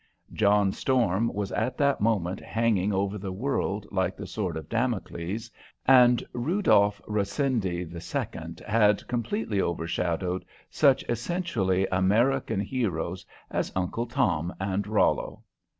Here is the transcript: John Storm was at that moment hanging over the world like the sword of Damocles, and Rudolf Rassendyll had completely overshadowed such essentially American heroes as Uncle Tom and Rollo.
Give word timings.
John 0.33 0.71
Storm 0.71 1.31
was 1.31 1.51
at 1.51 1.77
that 1.77 2.01
moment 2.01 2.39
hanging 2.39 2.91
over 2.91 3.19
the 3.19 3.31
world 3.31 3.85
like 3.91 4.17
the 4.17 4.25
sword 4.25 4.57
of 4.57 4.67
Damocles, 4.67 5.51
and 5.85 6.23
Rudolf 6.33 6.99
Rassendyll 7.07 7.87
had 8.65 9.07
completely 9.07 9.61
overshadowed 9.61 10.43
such 10.71 11.05
essentially 11.07 11.85
American 11.91 12.61
heroes 12.61 13.27
as 13.51 13.71
Uncle 13.75 14.07
Tom 14.07 14.51
and 14.59 14.87
Rollo. 14.87 15.43